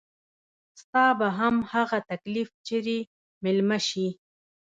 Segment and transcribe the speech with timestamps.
[0.81, 2.99] ستا به هم هغه تکليف چري
[3.43, 4.07] ميلمه شي